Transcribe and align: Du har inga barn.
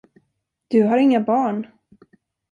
Du 0.69 0.83
har 0.83 0.97
inga 0.97 1.19
barn. 1.19 1.67